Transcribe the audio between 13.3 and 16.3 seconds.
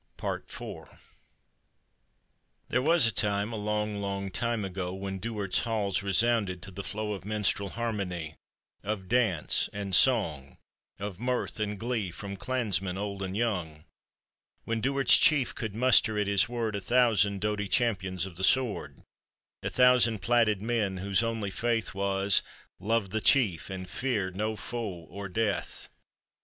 young; When Duard's chief could muster at